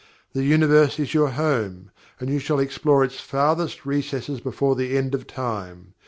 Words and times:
The 0.33 0.41
Universe 0.43 0.97
is 0.97 1.13
your 1.13 1.29
home, 1.29 1.91
and 2.19 2.27
you 2.27 2.39
shall 2.39 2.57
explore 2.57 3.03
its 3.03 3.19
farthest 3.19 3.85
recesses 3.85 4.39
before 4.41 4.75
the 4.75 4.97
end 4.97 5.13
of 5.13 5.27
Time. 5.27 5.93